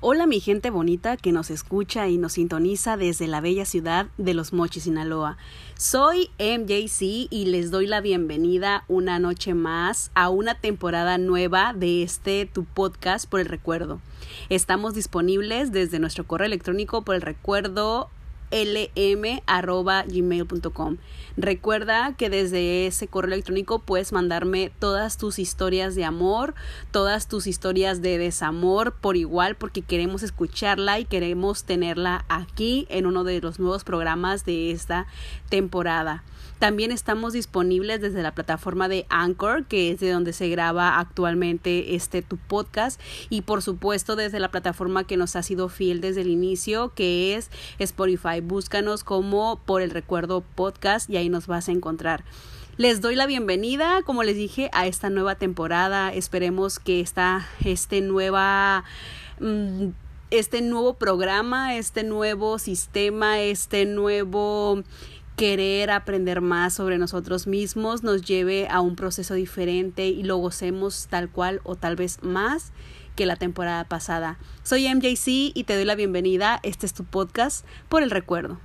[0.00, 4.32] Hola mi gente bonita que nos escucha y nos sintoniza desde la bella ciudad de
[4.32, 5.38] Los Mochis, Sinaloa.
[5.76, 12.04] Soy MJC y les doy la bienvenida una noche más a una temporada nueva de
[12.04, 14.00] este tu podcast por el recuerdo.
[14.50, 18.08] Estamos disponibles desde nuestro correo electrónico por el recuerdo
[18.50, 19.46] lm.gmail.com.
[21.36, 26.54] Recuerda que desde ese correo electrónico puedes mandarme todas tus historias de amor,
[26.90, 33.06] todas tus historias de desamor por igual, porque queremos escucharla y queremos tenerla aquí en
[33.06, 35.06] uno de los nuevos programas de esta
[35.48, 36.24] temporada.
[36.58, 41.94] También estamos disponibles desde la plataforma de Anchor, que es de donde se graba actualmente
[41.94, 46.22] este tu podcast, y por supuesto desde la plataforma que nos ha sido fiel desde
[46.22, 48.37] el inicio, que es Spotify.
[48.40, 52.24] Búscanos como por el recuerdo podcast y ahí nos vas a encontrar.
[52.76, 56.12] Les doy la bienvenida, como les dije, a esta nueva temporada.
[56.12, 58.84] Esperemos que esta, este nueva
[59.40, 59.88] mm,
[60.30, 64.82] este nuevo programa, este nuevo sistema, este nuevo
[65.36, 71.06] querer aprender más sobre nosotros mismos nos lleve a un proceso diferente y lo gocemos
[71.08, 72.72] tal cual o tal vez más
[73.18, 74.38] que la temporada pasada.
[74.62, 76.60] Soy MJC y te doy la bienvenida.
[76.62, 78.60] Este es tu podcast por el recuerdo.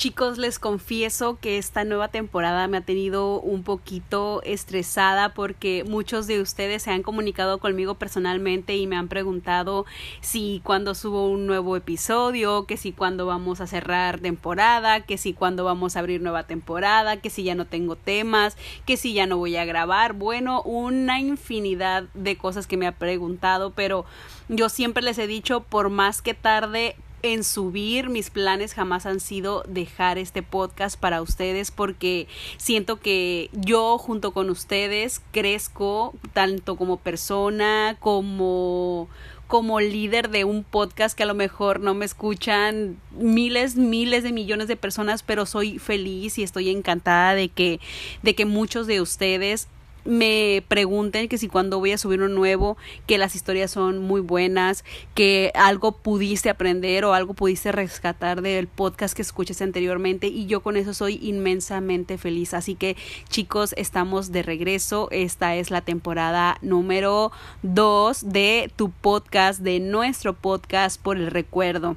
[0.00, 6.26] Chicos, les confieso que esta nueva temporada me ha tenido un poquito estresada porque muchos
[6.26, 9.84] de ustedes se han comunicado conmigo personalmente y me han preguntado
[10.22, 15.34] si cuando subo un nuevo episodio, que si cuando vamos a cerrar temporada, que si
[15.34, 19.26] cuando vamos a abrir nueva temporada, que si ya no tengo temas, que si ya
[19.26, 20.14] no voy a grabar.
[20.14, 24.06] Bueno, una infinidad de cosas que me ha preguntado, pero
[24.48, 28.08] yo siempre les he dicho, por más que tarde, en subir.
[28.08, 32.26] Mis planes jamás han sido dejar este podcast para ustedes porque
[32.56, 39.08] siento que yo junto con ustedes crezco tanto como persona como
[39.50, 44.30] como líder de un podcast que a lo mejor no me escuchan miles, miles de
[44.30, 47.80] millones de personas, pero soy feliz y estoy encantada de que,
[48.22, 49.66] de que muchos de ustedes
[50.04, 54.20] me pregunten que si cuando voy a subir un nuevo, que las historias son muy
[54.20, 54.84] buenas,
[55.14, 60.60] que algo pudiste aprender o algo pudiste rescatar del podcast que escuches anteriormente y yo
[60.60, 62.54] con eso soy inmensamente feliz.
[62.54, 62.96] Así que
[63.28, 65.08] chicos, estamos de regreso.
[65.10, 67.32] Esta es la temporada número
[67.62, 71.96] 2 de tu podcast, de nuestro podcast por el recuerdo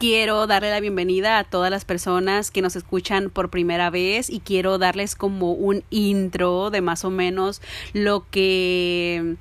[0.00, 4.40] quiero darle la bienvenida a todas las personas que nos escuchan por primera vez y
[4.40, 7.60] quiero darles como un intro de más o menos
[7.92, 9.36] lo que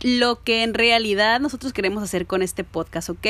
[0.00, 3.26] lo que en realidad nosotros queremos hacer con este podcast, ¿ok?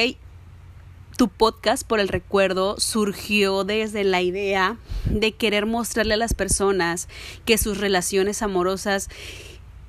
[1.16, 4.76] Tu podcast por el recuerdo surgió desde la idea
[5.06, 7.08] de querer mostrarle a las personas
[7.44, 9.08] que sus relaciones amorosas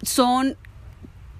[0.01, 0.57] son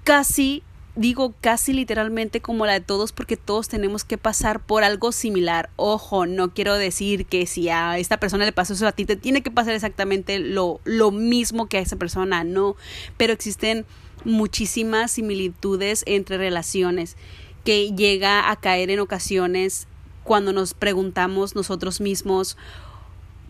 [0.04, 0.62] casi
[0.98, 5.70] digo casi literalmente como la de todos porque todos tenemos que pasar por algo similar.
[5.76, 9.14] Ojo, no quiero decir que si a esta persona le pasó eso a ti, te
[9.14, 12.74] tiene que pasar exactamente lo, lo mismo que a esa persona, no.
[13.16, 13.86] Pero existen
[14.24, 17.16] muchísimas similitudes entre relaciones
[17.64, 19.86] que llega a caer en ocasiones
[20.24, 22.56] cuando nos preguntamos nosotros mismos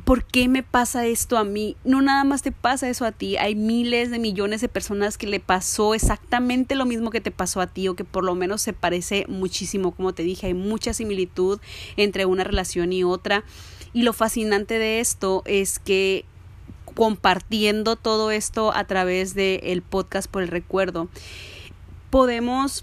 [0.09, 1.77] ¿por qué me pasa esto a mí?
[1.85, 5.27] No nada más te pasa eso a ti, hay miles de millones de personas que
[5.27, 8.63] le pasó exactamente lo mismo que te pasó a ti o que por lo menos
[8.63, 11.61] se parece muchísimo, como te dije, hay mucha similitud
[11.99, 13.45] entre una relación y otra.
[13.93, 16.25] Y lo fascinante de esto es que
[16.95, 21.11] compartiendo todo esto a través del el podcast por el recuerdo,
[22.09, 22.83] podemos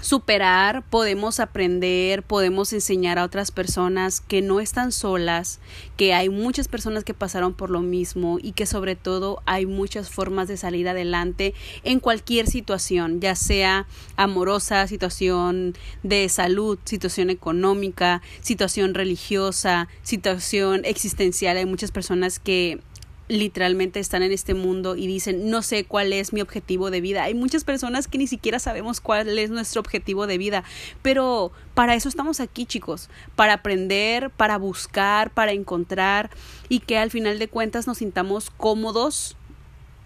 [0.00, 5.60] superar, podemos aprender, podemos enseñar a otras personas que no están solas,
[5.96, 10.10] que hay muchas personas que pasaron por lo mismo y que sobre todo hay muchas
[10.10, 18.22] formas de salir adelante en cualquier situación, ya sea amorosa, situación de salud, situación económica,
[18.40, 21.56] situación religiosa, situación existencial.
[21.56, 22.80] Hay muchas personas que
[23.28, 27.24] literalmente están en este mundo y dicen no sé cuál es mi objetivo de vida.
[27.24, 30.64] Hay muchas personas que ni siquiera sabemos cuál es nuestro objetivo de vida,
[31.02, 36.30] pero para eso estamos aquí chicos, para aprender, para buscar, para encontrar
[36.68, 39.36] y que al final de cuentas nos sintamos cómodos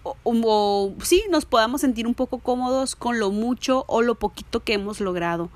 [0.03, 4.73] o, sí, nos podamos sentir un poco cómodos con lo mucho o lo poquito que
[4.73, 5.49] hemos logrado.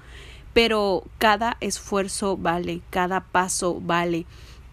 [0.53, 4.25] Pero cada esfuerzo vale, cada paso vale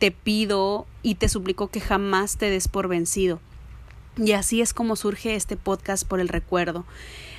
[0.04, 3.40] te pido y te suplico que jamás te des por vencido.
[4.18, 6.84] Y así es como surge este podcast por el recuerdo.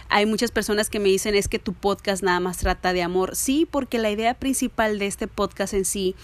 [0.10, 3.36] Hay muchas personas que me dicen es que tu podcast nada más trata de amor.
[3.36, 6.16] Sí, porque la idea principal de este podcast en sí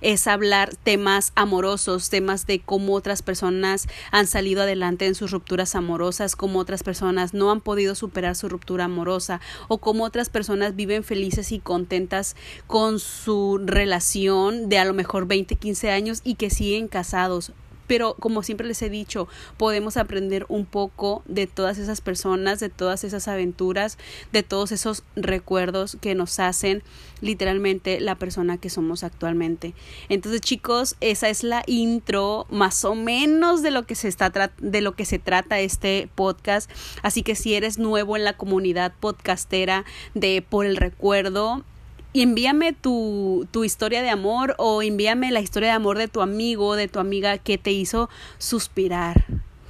[0.00, 5.74] es hablar temas amorosos, temas de cómo otras personas han salido adelante en sus rupturas
[5.74, 10.76] amorosas, cómo otras personas no han podido superar su ruptura amorosa o cómo otras personas
[10.76, 12.36] viven felices y contentas
[12.66, 17.52] con su relación de a lo mejor 20, 15 años y que siguen casados
[17.88, 19.26] pero como siempre les he dicho,
[19.56, 23.98] podemos aprender un poco de todas esas personas, de todas esas aventuras,
[24.30, 26.84] de todos esos recuerdos que nos hacen
[27.20, 29.74] literalmente la persona que somos actualmente.
[30.08, 34.80] Entonces, chicos, esa es la intro más o menos de lo que se está de
[34.82, 36.70] lo que se trata este podcast.
[37.02, 39.84] Así que si eres nuevo en la comunidad podcastera
[40.14, 41.64] de Por el Recuerdo,
[42.12, 46.20] y envíame tu, tu historia de amor o envíame la historia de amor de tu
[46.22, 48.08] amigo, de tu amiga que te hizo
[48.38, 49.24] suspirar,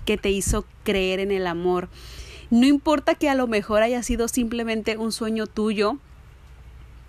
[0.05, 1.89] que te hizo creer en el amor.
[2.51, 5.99] No importa que a lo mejor haya sido simplemente un sueño tuyo,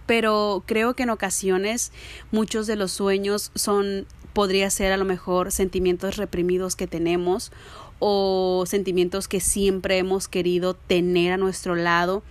[0.06, 1.92] pero creo que en ocasiones
[2.32, 7.52] muchos de los sueños son podría ser a lo mejor sentimientos reprimidos que tenemos
[8.00, 12.24] o sentimientos que siempre hemos querido tener a nuestro lado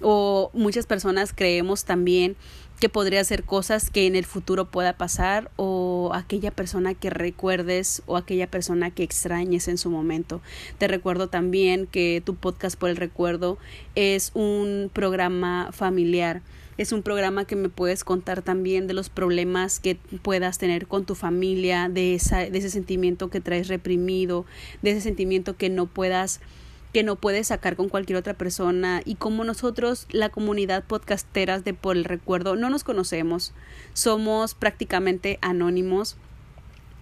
[0.00, 2.36] o muchas personas creemos también
[2.80, 8.02] que podría ser cosas que en el futuro pueda pasar o aquella persona que recuerdes
[8.06, 10.40] o aquella persona que extrañes en su momento.
[10.78, 13.58] Te recuerdo también que tu podcast por el recuerdo
[13.94, 16.40] es un programa familiar.
[16.78, 21.04] Es un programa que me puedes contar también de los problemas que puedas tener con
[21.04, 24.46] tu familia, de, esa, de ese sentimiento que traes reprimido,
[24.80, 26.40] de ese sentimiento que no puedas
[26.92, 31.74] que no puedes sacar con cualquier otra persona y como nosotros, la comunidad podcasteras de
[31.74, 33.52] Por el Recuerdo, no nos conocemos,
[33.94, 36.16] somos prácticamente anónimos.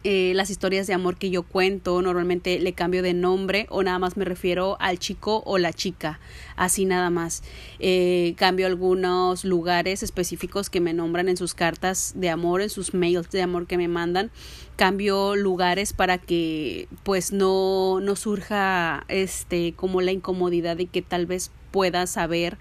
[0.05, 3.99] Eh, las historias de amor que yo cuento normalmente le cambio de nombre o nada
[3.99, 6.21] más me refiero al chico o la chica
[6.55, 7.43] así nada más.
[7.81, 12.95] Eh, cambio algunos lugares específicos que me nombran en sus cartas de amor en sus
[12.95, 14.31] mails de amor que me mandan.
[14.77, 21.27] Cambio lugares para que pues no, no surja este como la incomodidad de que tal
[21.27, 22.57] vez pueda saber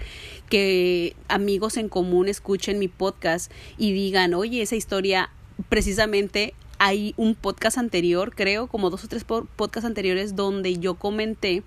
[0.50, 5.30] que amigos en común escuchen mi podcast y digan, oye, esa historia
[5.70, 11.64] precisamente hay un podcast anterior, creo, como dos o tres podcasts anteriores donde yo comenté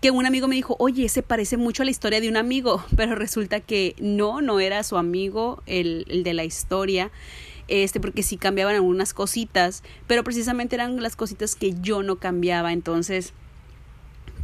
[0.00, 2.84] que un amigo me dijo, oye, se parece mucho a la historia de un amigo,
[2.96, 7.10] pero resulta que no, no era su amigo el, de la historia
[7.68, 12.72] este, porque sí cambiaban algunas cositas, pero precisamente eran las cositas que yo no cambiaba,
[12.72, 13.32] entonces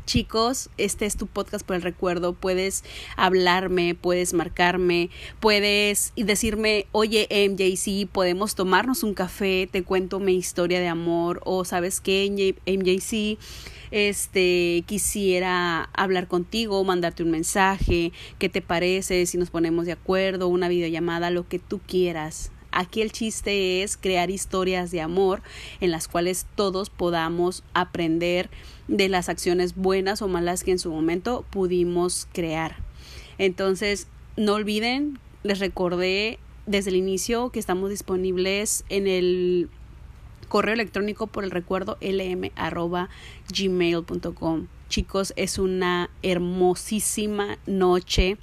[0.08, 2.82] chicos, este es tu podcast por el recuerdo, puedes
[3.16, 10.80] hablarme, puedes marcarme, puedes decirme, oye MJC, podemos tomarnos un café, te cuento mi historia
[10.80, 13.38] de amor, o sabes qué, MJC,
[13.90, 20.48] este, quisiera hablar contigo, mandarte un mensaje, qué te parece, si nos ponemos de acuerdo,
[20.48, 22.50] una videollamada, lo que tú quieras.
[22.78, 25.42] Aquí el chiste es crear historias de amor
[25.80, 28.50] en las cuales todos podamos aprender
[28.86, 32.76] de las acciones buenas o malas que en su momento pudimos crear.
[33.36, 39.70] Entonces, no olviden, les recordé desde el inicio que estamos disponibles en el
[40.46, 42.46] correo electrónico por el recuerdo lm.gmail.com.
[44.88, 48.38] Chicos, es una hermosísima noche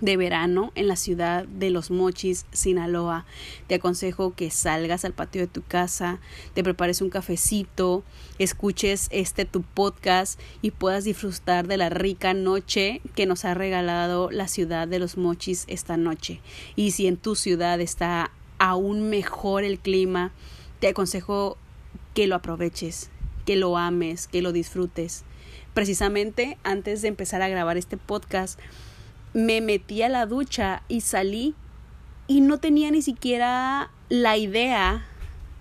[0.00, 3.24] de verano en la ciudad de Los Mochis, Sinaloa.
[3.66, 6.18] Te aconsejo que salgas al patio de tu casa,
[6.54, 8.02] te prepares un cafecito,
[8.38, 14.30] escuches este tu podcast y puedas disfrutar de la rica noche que nos ha regalado
[14.30, 16.40] la ciudad de Los Mochis esta noche.
[16.76, 20.32] Y si en tu ciudad está aún mejor el clima,
[20.80, 21.56] te aconsejo
[22.14, 23.10] que lo aproveches,
[23.46, 25.24] que lo ames, que lo disfrutes.
[25.72, 28.60] Precisamente antes de empezar a grabar este podcast,
[29.34, 31.54] me metí a la ducha y salí
[32.26, 35.04] y no tenía ni siquiera la idea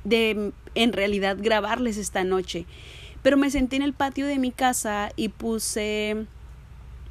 [0.04, 2.66] de en realidad grabarles esta noche.
[3.22, 6.26] Pero me senté en el patio de mi casa y puse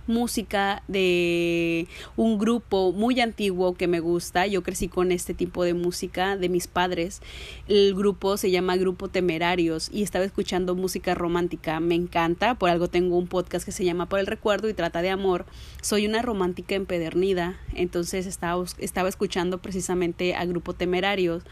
[0.07, 4.47] música de un grupo muy antiguo que me gusta.
[4.47, 7.21] Yo crecí con este tipo de música de mis padres.
[7.69, 11.81] El grupo se llama Grupo Temerarios y estaba escuchando música romántica.
[11.81, 12.55] Me encanta.
[12.55, 15.47] Por algo tengo un podcast que se llama Por el Recuerdo y trata de amor.
[15.81, 17.59] Soy una romántica empedernida.
[17.75, 21.43] Entonces estaba, estaba escuchando precisamente a Grupo Temerarios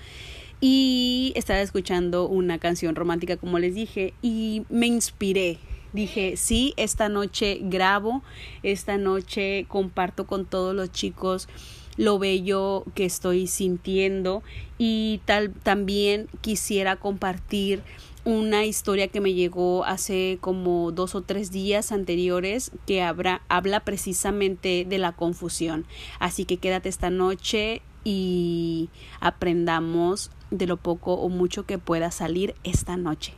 [0.60, 5.58] y estaba escuchando una canción romántica como les dije y me inspiré
[5.92, 8.22] dije, sí, esta noche grabo,
[8.62, 11.48] esta noche comparto con todos los chicos
[11.96, 14.42] lo bello que estoy sintiendo
[14.78, 17.82] y tal también quisiera compartir
[18.24, 24.86] una historia que me llegó hace como dos o tres días anteriores que habla precisamente
[24.88, 25.86] de la confusión.
[26.18, 28.88] Así que quédate esta noche y
[29.20, 33.34] aprendamos de lo poco o mucho que pueda salir esta noche.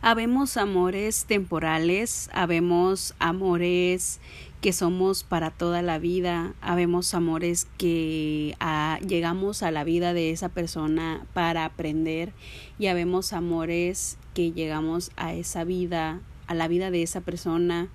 [0.00, 4.20] Habemos amores temporales, habemos amores
[4.60, 10.30] que somos para toda la vida, habemos amores que ah, llegamos a la vida de
[10.30, 12.32] esa persona para aprender
[12.78, 17.88] y habemos amores que llegamos a esa vida, a la vida de esa persona,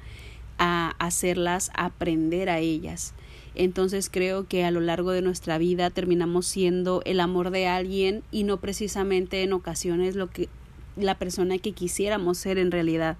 [0.58, 3.14] a hacerlas aprender a ellas.
[3.56, 8.24] Entonces creo que a lo largo de nuestra vida terminamos siendo el amor de alguien
[8.32, 10.50] y no precisamente en ocasiones lo que
[10.96, 13.18] la persona que quisiéramos ser en realidad.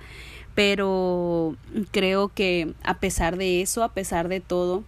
[0.56, 1.56] Pero
[1.92, 4.84] creo que a pesar de eso, a pesar de todo,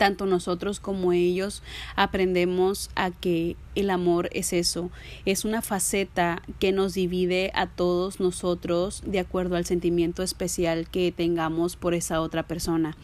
[0.00, 1.62] tanto nosotros como ellos
[1.94, 4.90] aprendemos a que el amor es eso,
[5.26, 11.12] es una faceta que nos divide a todos nosotros de acuerdo al sentimiento especial que
[11.12, 12.96] tengamos por esa otra persona.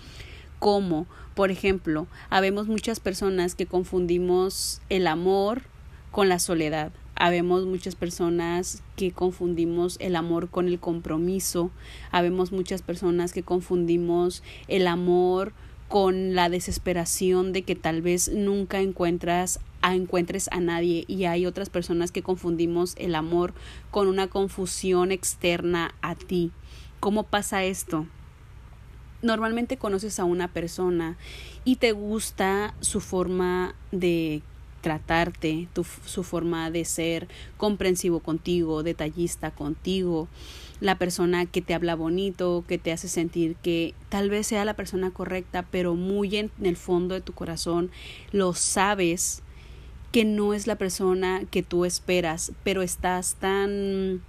[0.58, 5.64] Como, por ejemplo, habemos muchas personas que confundimos el amor
[6.12, 6.92] con la soledad.
[7.16, 11.70] Habemos muchas personas que confundimos el amor con el compromiso.
[12.10, 15.52] Habemos muchas personas que confundimos el amor
[15.88, 21.46] con la desesperación de que tal vez nunca encuentras a encuentres a nadie y hay
[21.46, 23.54] otras personas que confundimos el amor
[23.90, 26.50] con una confusión externa a ti.
[27.00, 28.06] ¿Cómo pasa esto?
[29.22, 31.16] Normalmente conoces a una persona
[31.64, 34.42] y te gusta su forma de
[34.86, 37.26] tratarte, tu, su forma de ser
[37.56, 40.28] comprensivo contigo, detallista contigo,
[40.78, 44.74] la persona que te habla bonito, que te hace sentir que tal vez sea la
[44.74, 47.90] persona correcta, pero muy en el fondo de tu corazón
[48.30, 49.42] lo sabes
[50.12, 54.22] que no es la persona que tú esperas, pero estás tan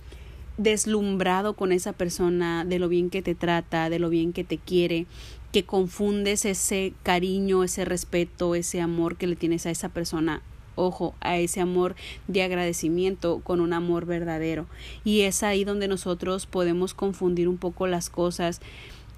[0.57, 4.57] deslumbrado con esa persona, de lo bien que te trata, de lo bien que te
[4.57, 5.05] quiere,
[5.51, 10.41] que confundes ese cariño, ese respeto, ese amor que le tienes a esa persona
[10.77, 11.95] ojo, a ese amor
[12.27, 14.67] de agradecimiento con un amor verdadero.
[15.03, 18.61] Y es ahí donde nosotros podemos confundir un poco las cosas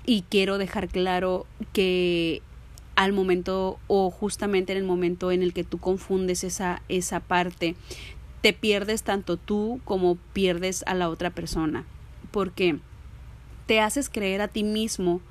[0.06, 2.42] y quiero dejar claro que
[2.96, 7.76] al momento o justamente en el momento en el que tú confundes esa, esa parte,
[8.42, 11.86] te pierdes tanto tú como pierdes a la otra persona.
[12.32, 12.80] Porque
[13.70, 15.22] te haces creer a ti mismo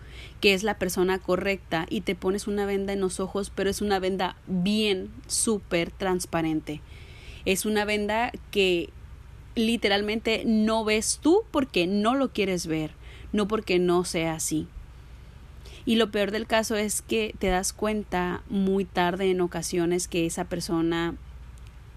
[0.41, 3.81] que es la persona correcta y te pones una venda en los ojos, pero es
[3.81, 6.81] una venda bien, súper transparente.
[7.47, 8.91] Es una venda que
[9.57, 12.93] literalmente no ves tú porque no lo quieres ver,
[13.33, 14.69] no porque no sea así.
[15.85, 20.27] Y lo peor del caso es que te das cuenta muy tarde en ocasiones que
[20.27, 21.17] esa persona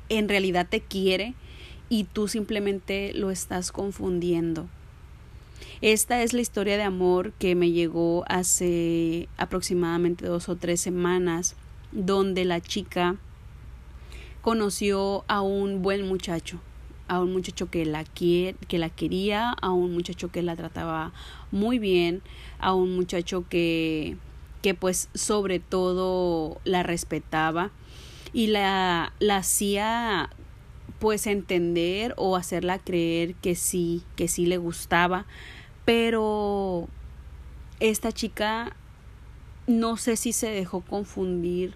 [0.09, 1.35] en realidad te quiere
[1.87, 4.67] y tú simplemente lo estás confundiendo.
[5.81, 11.55] Esta es la historia de amor que me llegó hace aproximadamente dos o tres semanas,
[11.91, 13.17] donde la chica
[14.41, 16.59] conoció a un buen muchacho,
[17.07, 21.13] a un muchacho que la, que la quería, a un muchacho que la trataba
[21.51, 22.21] muy bien,
[22.59, 24.17] a un muchacho que,
[24.61, 27.71] que pues sobre todo la respetaba
[28.33, 30.29] y la, la hacía
[31.01, 35.25] pues entender o hacerla creer que sí, que sí le gustaba,
[35.83, 36.87] pero
[37.79, 38.75] esta chica
[39.65, 41.73] no sé si se dejó confundir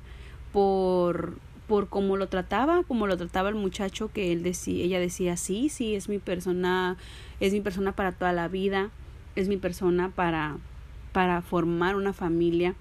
[0.53, 5.36] por por cómo lo trataba, como lo trataba el muchacho que él decía, ella decía,
[5.38, 6.96] "Sí, sí, es mi persona,
[7.39, 8.91] es mi persona para toda la vida,
[9.36, 10.58] es mi persona para
[11.13, 12.75] para formar una familia."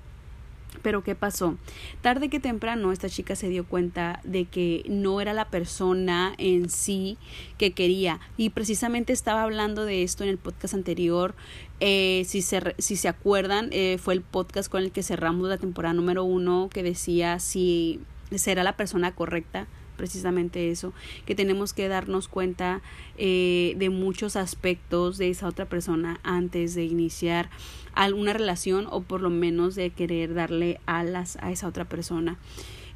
[0.82, 1.56] Pero ¿qué pasó?
[2.02, 6.68] Tarde que temprano esta chica se dio cuenta de que no era la persona en
[6.68, 7.16] sí
[7.58, 8.20] que quería.
[8.36, 11.34] Y precisamente estaba hablando de esto en el podcast anterior.
[11.80, 15.58] Eh, si, se, si se acuerdan, eh, fue el podcast con el que cerramos la
[15.58, 18.00] temporada número uno que decía si
[18.34, 19.66] será la persona correcta
[19.96, 20.92] precisamente eso,
[21.26, 22.82] que tenemos que darnos cuenta
[23.16, 27.50] eh, de muchos aspectos de esa otra persona antes de iniciar
[27.94, 32.38] alguna relación o por lo menos de querer darle alas a esa otra persona.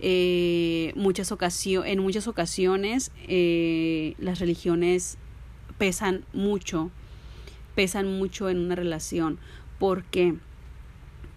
[0.01, 1.33] Eh, muchas
[1.85, 5.19] en muchas ocasiones eh, las religiones
[5.77, 6.91] pesan mucho,
[7.75, 9.39] pesan mucho en una relación.
[9.79, 10.35] ¿Por qué?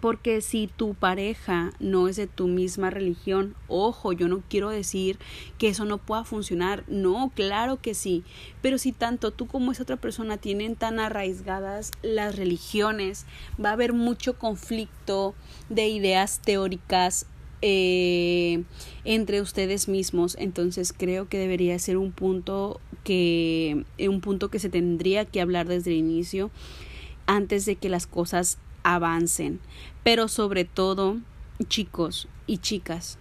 [0.02, 5.16] Porque si tu pareja no es de tu misma religión, ojo, yo no quiero decir
[5.58, 8.24] que eso no pueda funcionar, no, claro que sí,
[8.62, 13.26] pero si tanto tú como esa otra persona tienen tan arraigadas las religiones,
[13.64, 15.36] va a haber mucho conflicto
[15.68, 17.26] de ideas teóricas
[17.60, 18.64] eh,
[19.04, 20.34] entre ustedes mismos.
[20.40, 25.68] Entonces creo que debería ser un punto que, un punto que se tendría que hablar
[25.68, 26.50] desde el inicio
[27.26, 29.60] antes de que las cosas avancen.
[30.02, 31.18] Pero sobre todo,
[31.68, 33.18] chicos y chicas,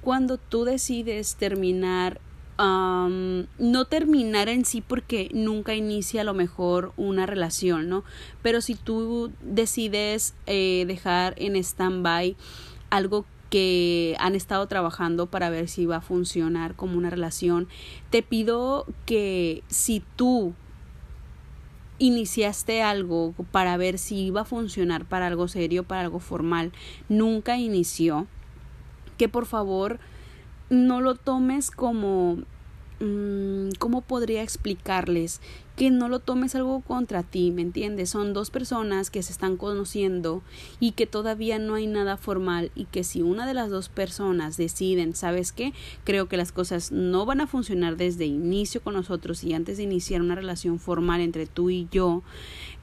[0.00, 2.20] cuando tú decides terminar
[2.58, 8.04] no terminar en sí porque nunca inicia a lo mejor una relación, ¿no?
[8.42, 12.36] Pero si tú decides eh, dejar en stand-by
[12.90, 17.68] algo que han estado trabajando para ver si va a funcionar como una relación,
[18.10, 20.54] te pido que si tú
[21.98, 26.72] iniciaste algo para ver si iba a funcionar para algo serio, para algo formal,
[27.08, 28.26] nunca inició,
[29.18, 30.00] que por favor
[30.70, 32.38] no lo tomes como
[33.02, 35.40] Mm, ¿cómo podría explicarles?
[35.76, 38.10] Que no lo tomes algo contra ti, ¿me entiendes?
[38.10, 40.42] Son dos personas que se están conociendo
[40.80, 44.56] y que todavía no hay nada formal y que si una de las dos personas
[44.56, 45.72] deciden, ¿sabes qué?
[46.04, 49.84] Creo que las cosas no van a funcionar desde inicio con nosotros y antes de
[49.84, 52.22] iniciar una relación formal entre tú y yo,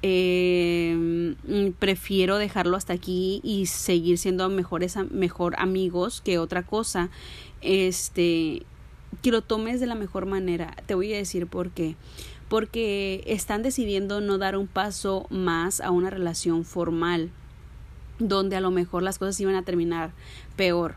[0.02, 1.36] eh,
[1.78, 7.10] prefiero dejarlo hasta aquí y seguir siendo mejores mejor amigos que otra cosa
[7.62, 8.64] este
[9.22, 10.76] que lo tomes de la mejor manera.
[10.86, 11.96] Te voy a decir por qué.
[12.50, 17.30] Porque están decidiendo no dar un paso más a una relación formal,
[18.18, 20.12] donde a lo mejor las cosas iban a terminar
[20.56, 20.96] peor.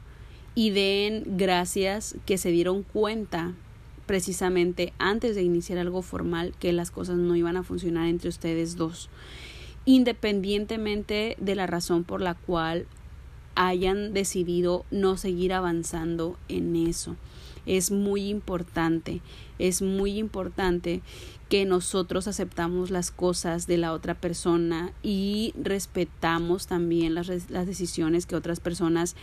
[0.54, 3.52] Y den gracias que se dieron cuenta
[4.06, 8.76] precisamente antes de iniciar algo formal que las cosas no iban a funcionar entre ustedes
[8.76, 9.08] dos,
[9.84, 12.86] independientemente de la razón por la cual
[13.54, 17.16] hayan decidido no seguir avanzando en eso
[17.66, 19.20] es muy importante,
[19.58, 21.02] es muy importante
[21.48, 28.26] que nosotros aceptamos las cosas de la otra persona y respetamos también las, las decisiones
[28.26, 29.16] que otras personas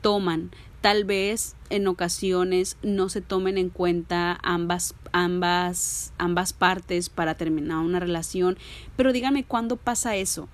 [0.00, 0.50] toman.
[0.80, 7.78] Tal vez en ocasiones no se tomen en cuenta ambas, ambas, ambas partes para terminar
[7.78, 8.58] una relación,
[8.96, 10.48] pero dígame cuándo pasa eso.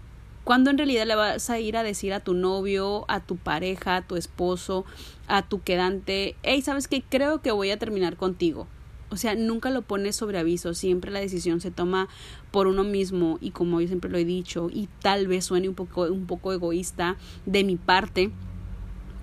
[0.50, 3.95] ¿Cuándo en realidad le vas a ir a decir a tu novio, a tu pareja,
[3.95, 4.85] a tu esposo,
[5.28, 7.04] a tu quedante, hey, ¿sabes qué?
[7.09, 8.66] Creo que voy a terminar contigo.
[9.11, 12.09] O sea, nunca lo pones sobre aviso, siempre la decisión se toma
[12.50, 15.76] por uno mismo y como yo siempre lo he dicho y tal vez suene un
[15.76, 17.14] poco, un poco egoísta
[17.47, 18.33] de mi parte,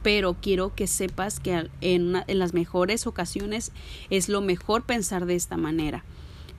[0.03, 3.74] pero quiero que sepas que en, en las mejores ocasiones
[4.09, 6.05] es lo mejor pensar de esta manera.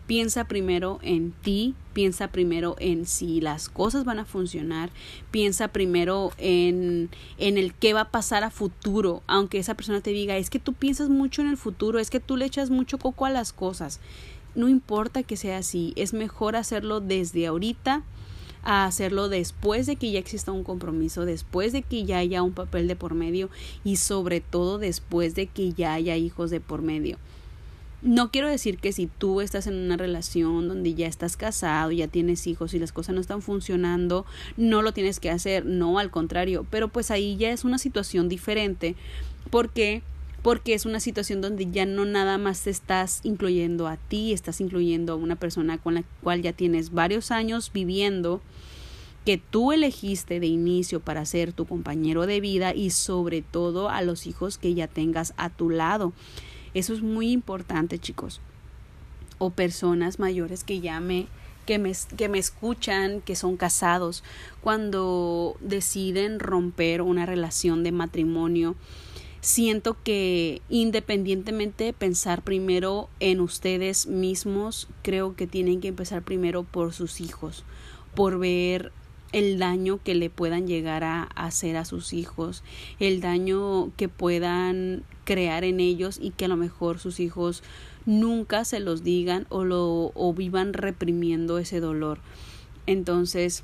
[0.09, 4.89] Piensa primero en ti, piensa primero en si las cosas van a funcionar,
[5.31, 10.11] piensa primero en, en el qué va a pasar a futuro, aunque esa persona te
[10.11, 12.97] diga, es que tú piensas mucho en el futuro, es que tú le echas mucho
[12.97, 14.01] coco a las cosas.
[14.55, 18.03] No importa que sea así, es mejor hacerlo desde ahorita
[18.63, 22.53] a hacerlo después de que ya exista un compromiso, después de que ya haya un
[22.53, 23.51] papel de por medio
[23.85, 27.19] y sobre todo después de que ya haya hijos de por medio.
[28.01, 32.07] No quiero decir que si tú estás en una relación donde ya estás casado, ya
[32.07, 34.25] tienes hijos y las cosas no están funcionando,
[34.57, 38.29] no lo tienes que hacer, no, al contrario, pero pues ahí ya es una situación
[38.29, 38.95] diferente.
[39.51, 40.03] ¿Por qué?
[40.43, 45.15] Porque es una situación donde ya no nada más estás incluyendo a ti, estás incluyendo
[45.15, 48.41] a una persona con la cual ya tienes varios años viviendo,
[49.25, 54.03] que tú elegiste de inicio para ser tu compañero de vida y sobre todo a
[54.03, 56.13] los hijos que ya tengas a tu lado.
[56.75, 58.41] Eso es muy importante, chicos.
[59.39, 61.27] O personas mayores que ya me
[61.69, 64.25] que me, que me escuchan, que son casados,
[64.63, 68.75] cuando deciden romper una relación de matrimonio,
[69.43, 76.65] siento que independientemente de pensar primero en ustedes mismos, creo que tienen que empezar primero
[76.65, 77.65] por sus hijos,
[78.15, 78.91] por ver
[79.33, 82.63] el daño que le puedan llegar a hacer a sus hijos,
[82.99, 87.63] el daño que puedan crear en ellos y que a lo mejor sus hijos
[88.07, 92.19] nunca se los digan o lo o vivan reprimiendo ese dolor.
[92.87, 93.63] Entonces,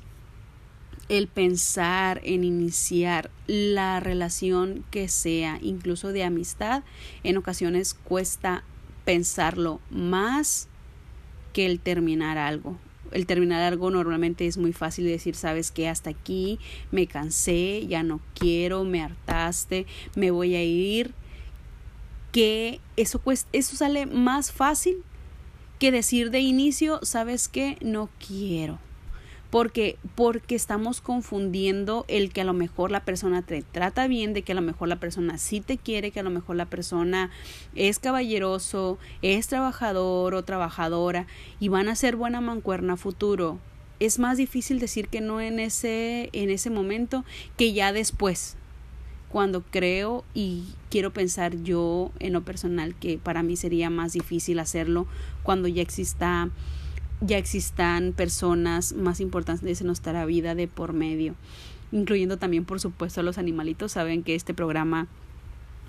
[1.09, 6.83] el pensar en iniciar la relación que sea, incluso de amistad,
[7.23, 8.63] en ocasiones cuesta
[9.03, 10.67] pensarlo más
[11.51, 12.77] que el terminar algo
[13.11, 16.59] el terminar algo normalmente es muy fácil decir, sabes que hasta aquí
[16.91, 21.13] me cansé, ya no quiero, me hartaste, me voy a ir.
[22.35, 23.21] Que eso,
[23.53, 24.97] eso sale más fácil
[25.79, 28.77] que decir de inicio, sabes que no quiero.
[29.51, 34.41] Porque porque estamos confundiendo el que a lo mejor la persona te trata bien, de
[34.41, 37.31] que a lo mejor la persona sí te quiere, que a lo mejor la persona
[37.73, 41.27] es caballeroso, es trabajador o trabajadora
[41.61, 43.59] y van a ser buena mancuerna futuro.
[44.01, 47.23] Es más difícil decir que no en ese en ese momento
[47.55, 48.57] que ya después
[49.35, 54.59] cuando creo y quiero pensar yo en lo personal que para mí sería más difícil
[54.59, 55.07] hacerlo
[55.43, 56.49] cuando ya exista
[57.19, 61.35] ya existan personas más importantes en nuestra vida de por medio,
[61.91, 63.91] incluyendo también por supuesto a los animalitos.
[63.91, 65.09] Saben que este programa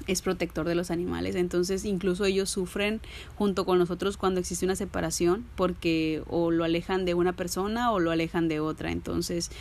[0.08, 1.36] es protector de los animales.
[1.36, 3.00] Entonces, incluso ellos sufren
[3.36, 8.00] junto con nosotros cuando existe una separación porque o lo alejan de una persona o
[8.00, 8.90] lo alejan de otra.
[8.90, 9.52] Entonces,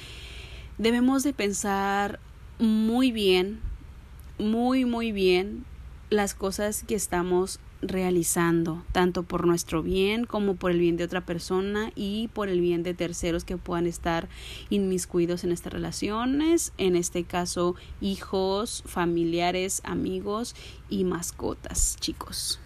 [0.80, 2.20] debemos de pensar
[2.60, 3.60] muy bien,
[4.38, 5.66] muy, muy bien
[6.10, 11.22] las cosas que estamos realizando, tanto por nuestro bien como por el bien de otra
[11.22, 14.28] persona y por el bien de terceros que puedan estar
[14.70, 20.56] inmiscuidos en estas relaciones, en este caso hijos, familiares, amigos
[20.90, 22.60] y mascotas, chicos.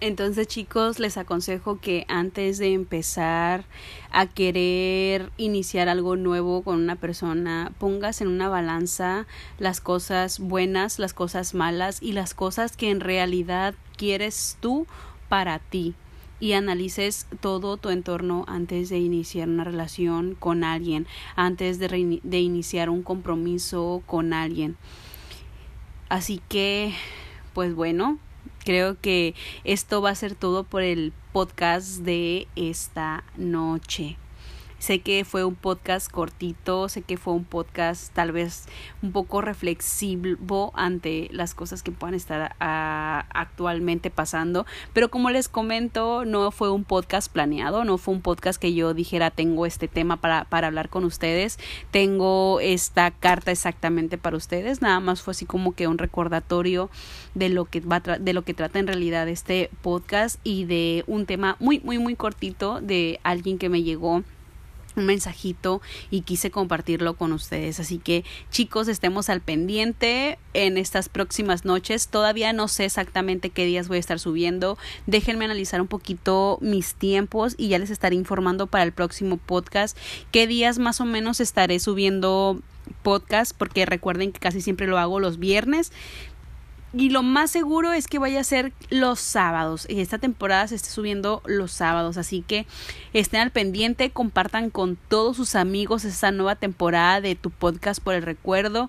[0.00, 3.64] Entonces chicos, les aconsejo que antes de empezar
[4.12, 9.26] a querer iniciar algo nuevo con una persona, pongas en una balanza
[9.58, 14.86] las cosas buenas, las cosas malas y las cosas que en realidad quieres tú
[15.28, 15.96] para ti
[16.38, 22.40] y analices todo tu entorno antes de iniciar una relación con alguien, antes de, de
[22.40, 24.76] iniciar un compromiso con alguien.
[26.08, 26.94] Así que,
[27.52, 28.18] pues bueno,
[28.68, 34.18] creo que esto va a ser todo por el podcast de esta noche.
[34.78, 38.66] Sé que fue un podcast cortito, sé que fue un podcast tal vez
[39.02, 45.48] un poco reflexivo ante las cosas que puedan estar ah, actualmente pasando, pero como les
[45.48, 49.88] comento, no fue un podcast planeado, no fue un podcast que yo dijera tengo este
[49.88, 51.58] tema para, para hablar con ustedes,
[51.90, 56.88] tengo esta carta exactamente para ustedes, nada más fue así como que un recordatorio
[57.34, 61.26] de lo que va de lo que trata en realidad este podcast y de un
[61.26, 64.22] tema muy muy muy cortito de alguien que me llegó
[64.98, 65.80] un mensajito
[66.10, 67.80] y quise compartirlo con ustedes.
[67.80, 72.08] Así que chicos, estemos al pendiente en estas próximas noches.
[72.08, 74.76] Todavía no sé exactamente qué días voy a estar subiendo.
[75.06, 79.96] Déjenme analizar un poquito mis tiempos y ya les estaré informando para el próximo podcast
[80.32, 82.60] qué días más o menos estaré subiendo
[83.02, 85.92] podcast porque recuerden que casi siempre lo hago los viernes
[86.94, 89.86] y lo más seguro es que vaya a ser los sábados.
[89.88, 92.16] Y esta temporada se esté subiendo los sábados.
[92.16, 92.66] Así que
[93.12, 98.14] estén al pendiente, compartan con todos sus amigos esta nueva temporada de tu podcast por
[98.14, 98.88] el recuerdo.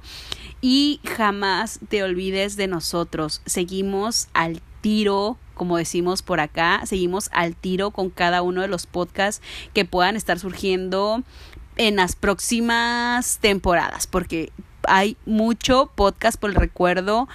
[0.62, 3.41] Y jamás te olvides de nosotros.
[3.45, 8.88] Seguimos al tiro como decimos por acá, seguimos al tiro con cada uno de los
[8.88, 11.21] podcasts que puedan estar surgiendo
[11.75, 14.53] en las próximas temporadas, porque
[14.88, 17.27] hay mucho podcast por el recuerdo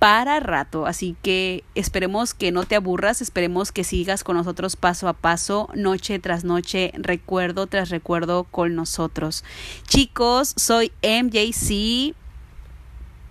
[0.00, 0.86] para rato.
[0.86, 5.68] Así que esperemos que no te aburras, esperemos que sigas con nosotros paso a paso,
[5.74, 9.44] noche tras noche, recuerdo tras recuerdo con nosotros.
[9.86, 12.16] Chicos, soy MJC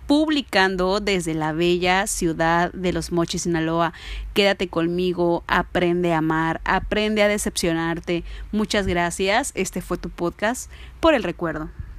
[0.06, 3.92] publicando desde la bella ciudad de Los Mochis, Sinaloa.
[4.32, 8.22] Quédate conmigo, aprende a amar, aprende a decepcionarte.
[8.52, 9.50] Muchas gracias.
[9.56, 11.68] Este fue tu podcast por el recuerdo.